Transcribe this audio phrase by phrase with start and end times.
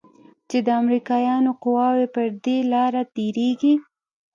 [0.49, 3.73] چې د امريکايانو قواوې پر دې لاره تېريږي.